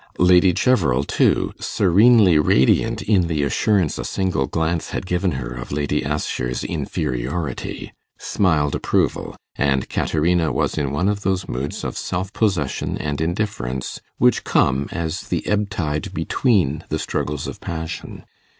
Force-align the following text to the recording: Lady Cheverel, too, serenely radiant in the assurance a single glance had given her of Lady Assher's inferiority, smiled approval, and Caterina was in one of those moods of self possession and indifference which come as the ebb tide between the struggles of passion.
Lady 0.17 0.51
Cheverel, 0.51 1.03
too, 1.03 1.53
serenely 1.59 2.39
radiant 2.39 3.03
in 3.03 3.27
the 3.27 3.43
assurance 3.43 3.99
a 3.99 4.03
single 4.03 4.47
glance 4.47 4.89
had 4.89 5.05
given 5.05 5.33
her 5.33 5.53
of 5.53 5.71
Lady 5.71 6.01
Assher's 6.03 6.63
inferiority, 6.63 7.93
smiled 8.17 8.73
approval, 8.73 9.35
and 9.57 9.87
Caterina 9.89 10.51
was 10.51 10.75
in 10.75 10.91
one 10.91 11.07
of 11.07 11.21
those 11.21 11.47
moods 11.47 11.83
of 11.83 11.95
self 11.99 12.33
possession 12.33 12.97
and 12.97 13.21
indifference 13.21 14.01
which 14.17 14.43
come 14.43 14.87
as 14.91 15.21
the 15.29 15.45
ebb 15.45 15.69
tide 15.69 16.11
between 16.15 16.83
the 16.89 16.97
struggles 16.97 17.45
of 17.45 17.59
passion. 17.61 18.25